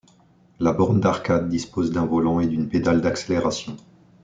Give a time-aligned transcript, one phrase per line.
[0.59, 3.77] La borne d'arcade dispose d'un volant et d'une pédale d'accélération.